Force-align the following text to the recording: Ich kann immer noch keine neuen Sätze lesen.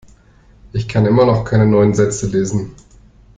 Ich 0.73 0.87
kann 0.87 1.05
immer 1.05 1.27
noch 1.27 1.45
keine 1.45 1.67
neuen 1.67 1.93
Sätze 1.93 2.25
lesen. 2.25 2.73